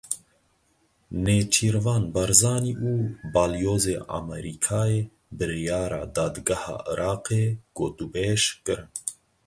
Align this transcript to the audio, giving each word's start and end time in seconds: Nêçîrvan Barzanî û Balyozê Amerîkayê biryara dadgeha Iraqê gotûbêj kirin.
Nêçîrvan 1.25 2.03
Barzanî 2.13 2.73
û 2.91 2.93
Balyozê 3.33 3.97
Amerîkayê 4.19 5.01
biryara 5.37 6.01
dadgeha 6.15 6.77
Iraqê 6.91 7.45
gotûbêj 7.77 8.41
kirin. 8.65 8.89